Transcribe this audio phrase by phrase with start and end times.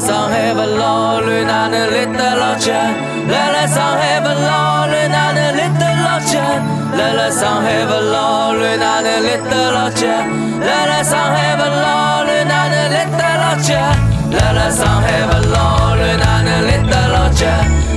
[0.00, 2.72] 来来上海不老远，哪能来得老家？
[3.28, 6.40] 来来上海不老远，哪能来得老家？
[6.96, 10.06] 来来上海不老远，哪能来得老家？
[10.62, 13.76] 来来上海不老远，哪能来得老家？
[14.32, 17.46] 来来上海不老远，哪能来得老家？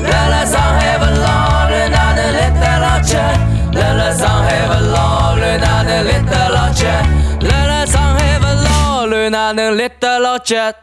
[0.03, 3.17] 来来上海不老远，哪能来得老家？
[3.71, 6.83] 来来上海不老远，哪能来得老家？
[7.39, 10.73] 来来上海不老远，哪能来得老家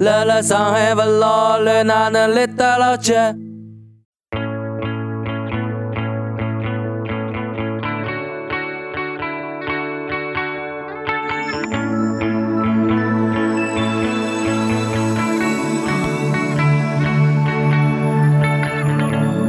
[0.00, 3.12] 来了上海不老卵，哪能立得牢起？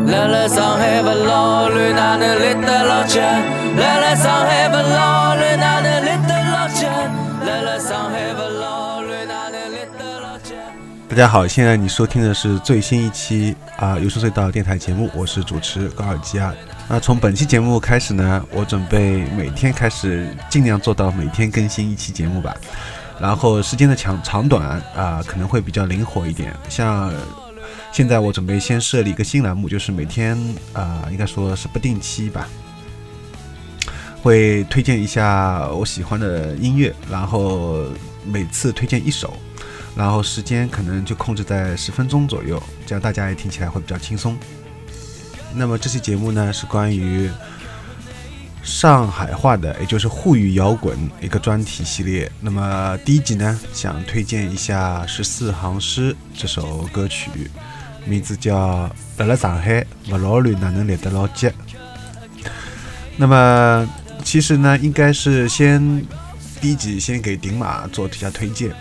[0.06, 3.20] 来了上海不老卵，哪能立得牢起？
[3.20, 4.63] 来了上海
[11.14, 16.52] 大家好，现在你收听的是最新一期啊有声隧道电台节目，我是主持高尔基啊。
[16.90, 22.58] 那从本期节目开始呢，我准备每天开始尽量做到每天更新一期节目吧。
[23.20, 26.52] 然后时间的长长短啊可能会比较灵活一点。
[26.68, 27.14] 像
[27.92, 30.36] 现在我准备先设立一个新栏目，就是每天
[30.74, 32.48] 啊应该说是不定期吧，
[34.24, 37.84] 会推荐一下我喜欢的音乐，然后
[38.26, 39.32] 每次推荐一首。
[39.96, 44.38] 然后时间可能就控制在十分钟左右，这样大家也听起来会比较轻松。
[45.56, 47.30] 那么这期节目呢是关于
[48.64, 52.32] 上海话的，也就是沪语摇滚一个专题系列。
[52.40, 57.30] 那么第一集呢，想推荐一下《十四行诗》这首歌曲，
[58.06, 58.88] 名字叫
[59.18, 61.48] 《在了上海不老乱哪能来得老急》。
[63.16, 63.88] 那么
[64.24, 66.04] 其实呢，应该是先
[66.60, 68.74] 第一集先给顶马做一下推荐。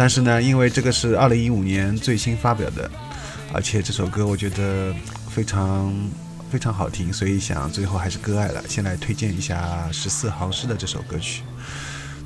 [0.00, 2.90] 但是呢，因为这个是二零一五年最新发表的，
[3.52, 4.94] 而且这首歌我觉得
[5.28, 5.94] 非常
[6.50, 11.42] 非常好听，所以想最后还是割爱了，先来推荐一下十四行诗的这首歌曲。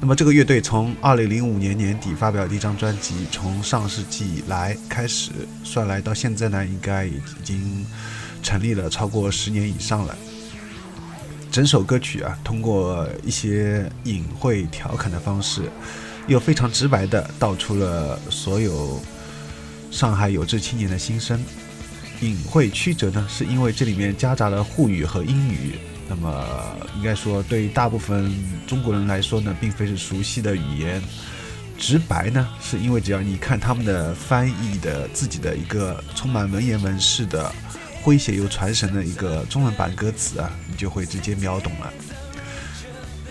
[0.00, 5.32] 那么这个乐队从二零零五年年底发表第一张专辑，从上世纪以来开始
[5.64, 7.84] 算来到现在呢，应该已经
[8.40, 10.16] 成立了超过十年以上了。
[11.50, 15.62] 整首歌曲啊，通过一些隐晦调侃的方式。
[16.26, 19.00] 又非常直白地道出了所有
[19.90, 21.42] 上海有志青年的心声。
[22.20, 25.74] 隐晦曲折呢，是因为这里面夹杂了沪语和英语。
[26.08, 26.46] 那么
[26.96, 28.32] 应该说，对大部分
[28.66, 31.02] 中国人来说呢，并非是熟悉的语言。
[31.76, 37.52] 直白呢，是因为只要你看他们的翻译的自己的一个充满文言文式的
[38.04, 41.92] 诙谐又传神的一个中文版歌词啊，你就会直接秒懂了。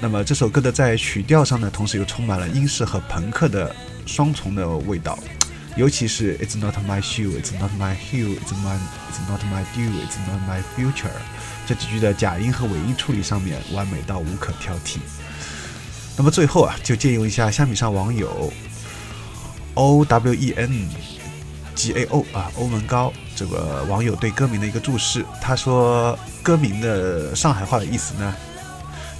[0.03, 3.73] 那么这首歌的在曲调上呢，同时又充满了英式和朋克的
[4.05, 5.17] 双重的味道，
[5.77, 8.77] 尤其是 It's not my shoe, It's not my heel, It's my
[9.07, 11.07] It's not my due, It's not my future
[11.65, 14.97] 这几句的假音和尾音处理上面完美到无可挑剔。
[16.17, 18.51] 那么最后啊，就借用一下虾米上网友
[19.75, 20.89] O W E N
[21.75, 28.35] G A O 啊欧文高这个网友对歌名的一个注释，他说歌名的上海话的意思呢。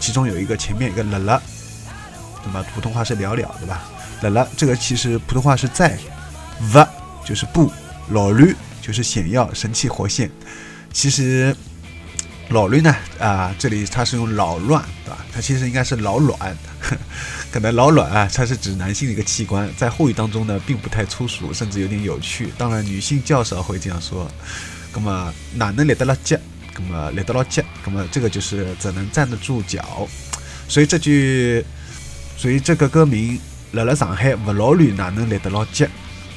[0.03, 1.41] 其中有一个前面一个了了，
[2.45, 3.85] 那么普通话是了了，对吧？
[4.21, 5.97] 了了，这个其实普通话是在
[6.73, 6.85] ，v
[7.23, 7.71] 就是不，
[8.09, 10.29] 老驴就是显要神气活现。
[10.91, 11.55] 其实
[12.50, 15.25] 老驴呢，啊，这里它是用老乱，对吧？
[15.33, 16.38] 它其实应该是老卵，
[17.50, 22.51] 可能老卵啊，它是指男性的一个器官，在沪语当中呢，并不太粗俗，甚至有点有趣。
[22.57, 24.29] 当然，女性较少会这样说。
[24.94, 26.38] 那么哪能来得了脚？
[26.78, 27.64] 那么立得了脚？
[27.86, 30.08] 那么这个就是怎能站得住脚，
[30.68, 31.64] 所以这句，
[32.38, 33.40] 所以这个歌名
[33.74, 35.86] “来了上海不老乱哪能立得了脚”，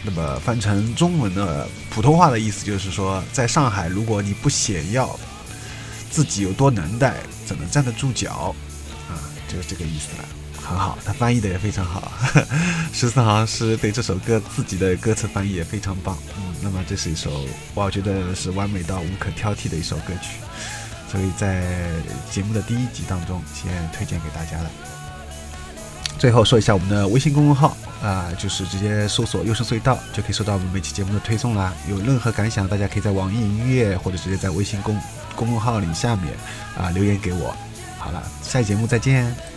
[0.04, 5.18] 那么翻成中文的普通话的意思就是说，在上海如果你不显耀
[6.10, 8.54] 自己有多能耐，怎能站得住脚
[9.08, 9.18] 啊？
[9.48, 10.28] 就是这个意思了。
[10.62, 12.10] 很好，他翻译的也非常好。
[12.92, 16.18] 十四行诗对这首歌自己的歌词翻译也非常棒。
[16.36, 17.30] 嗯，那么这是一首
[17.74, 20.40] 我觉得是完美到无可挑剔的一首歌曲。
[21.08, 21.62] 所以在
[22.28, 24.68] 节目的第一集当中，先推荐给大家了。
[26.18, 31.72] 最后说一下我们的微信公众号啊，就是直接搜索“优声隧道”就可以收到我们每期节目的推送啦。
[31.88, 35.00] 有任何感想，大家可以在网易音乐或者直接在微信公
[35.36, 36.34] 公众号里下面
[36.76, 37.56] 啊留言给我。
[37.96, 39.55] 好了，下期节目再见。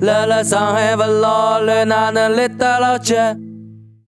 [0.00, 3.14] 来了上海不老了，哪能来得了急？